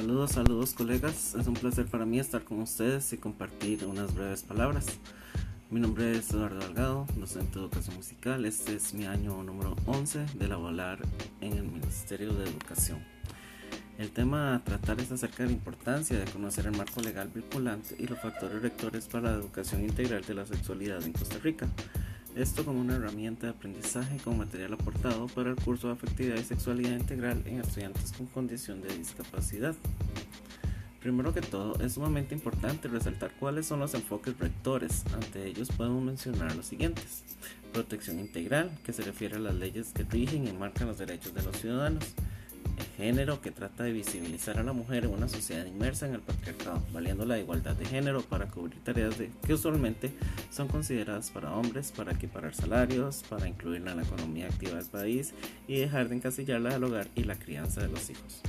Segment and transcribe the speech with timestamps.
[0.00, 1.34] Saludos, saludos colegas.
[1.34, 4.86] Es un placer para mí estar con ustedes y compartir unas breves palabras.
[5.68, 8.46] Mi nombre es Eduardo Delgado, docente de educación musical.
[8.46, 11.00] Este es mi año número 11 de laborar
[11.42, 13.04] en el Ministerio de Educación.
[13.98, 17.94] El tema a tratar es acerca de la importancia de conocer el marco legal vinculante
[17.98, 21.68] y los factores rectores para la educación integral de la sexualidad en Costa Rica.
[22.36, 26.44] Esto como una herramienta de aprendizaje con material aportado para el curso de afectividad y
[26.44, 29.74] sexualidad integral en estudiantes con condición de discapacidad.
[31.00, 35.04] Primero que todo, es sumamente importante resaltar cuáles son los enfoques rectores.
[35.14, 37.24] Ante ellos podemos mencionar los siguientes.
[37.72, 41.42] Protección integral, que se refiere a las leyes que rigen y marcan los derechos de
[41.42, 42.04] los ciudadanos
[42.96, 46.82] género que trata de visibilizar a la mujer en una sociedad inmersa en el patriarcado,
[46.92, 49.14] valiendo la igualdad de género para cubrir tareas
[49.46, 50.12] que usualmente
[50.50, 55.32] son consideradas para hombres, para equiparar salarios, para incluirla en la economía activa del país
[55.66, 58.40] y dejar de encasillarla al hogar y la crianza de los hijos.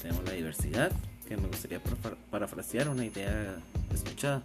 [0.00, 0.92] Tenemos la diversidad,
[1.26, 1.80] que me gustaría
[2.30, 3.56] parafrasear una idea
[3.92, 4.42] escuchada.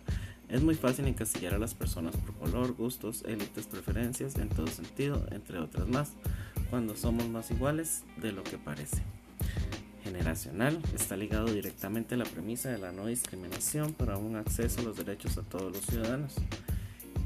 [0.47, 5.25] Es muy fácil encasillar a las personas por color, gustos, élites, preferencias, en todo sentido,
[5.31, 6.14] entre otras más,
[6.69, 9.03] cuando somos más iguales de lo que parece
[10.03, 14.83] generacional está ligado directamente a la premisa de la no discriminación para un acceso a
[14.83, 16.36] los derechos a todos los ciudadanos.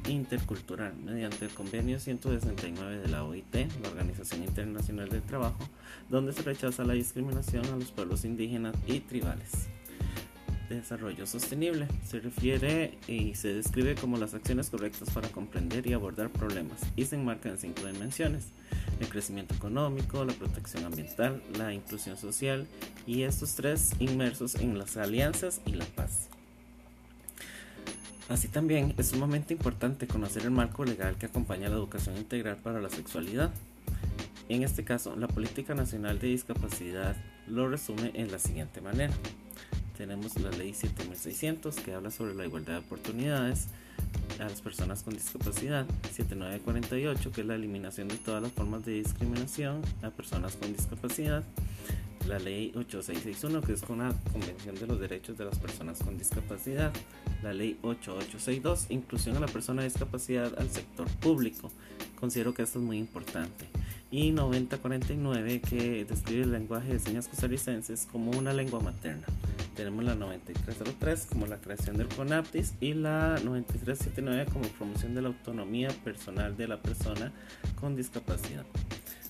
[0.08, 5.64] Intercultural, mediante el convenio 169 de la OIT, la Organización Internacional del Trabajo,
[6.10, 9.70] donde se rechaza la discriminación a los pueblos indígenas y tribales.
[10.76, 16.30] Desarrollo sostenible se refiere y se describe como las acciones correctas para comprender y abordar
[16.30, 18.48] problemas y se enmarca en cinco dimensiones
[19.00, 22.68] el crecimiento económico, la protección ambiental, la inclusión social
[23.08, 26.30] y estos tres inmersos en las alianzas y la paz.
[28.30, 32.82] Así también es sumamente importante conocer el marco legal que acompaña la educación integral para
[32.82, 33.52] la sexualidad.
[34.50, 37.16] En este caso, la Política Nacional de Discapacidad
[37.48, 39.14] lo resume en la siguiente manera.
[39.98, 43.68] Tenemos la Ley 7600 que habla sobre la igualdad de oportunidades,
[44.40, 48.94] a las personas con discapacidad, 7948, que es la eliminación de todas las formas de
[48.94, 51.44] discriminación a personas con discapacidad,
[52.28, 56.94] la ley 8661, que es la Convención de los Derechos de las Personas con Discapacidad,
[57.42, 61.72] la ley 8862, inclusión a la persona de discapacidad al sector público.
[62.20, 63.68] Considero que esto es muy importante.
[64.14, 69.26] Y 9049, que describe el lenguaje de señas costarricenses como una lengua materna
[69.76, 75.30] tenemos la 9303 como la creación del CONAPTIS y la 9379 como promoción de la
[75.30, 77.32] autonomía personal de la persona
[77.80, 78.66] con discapacidad.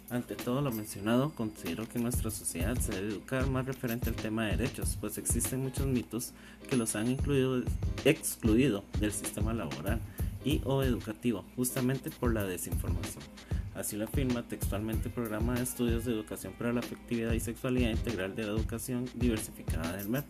[0.10, 4.46] Ante todo lo mencionado, considero que nuestra sociedad se debe educar más referente al tema
[4.46, 6.34] de derechos, pues existen muchos mitos
[6.70, 7.64] que los han incluido,
[8.06, 10.00] excluido del sistema laboral
[10.46, 13.24] y o educativo, justamente por la desinformación.
[13.76, 17.90] Así lo afirma textualmente el Programa de Estudios de Educación para la Afectividad y Sexualidad
[17.90, 20.26] Integral de la Educación Diversificada del MEP.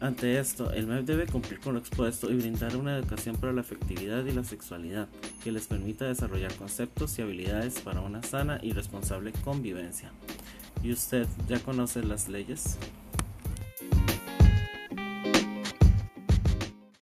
[0.00, 3.60] Ante esto, el MEP debe cumplir con lo expuesto y brindar una educación para la
[3.60, 5.08] afectividad y la sexualidad
[5.44, 10.10] que les permita desarrollar conceptos y habilidades para una sana y responsable convivencia.
[10.82, 12.78] ¿Y usted ya conoce las leyes?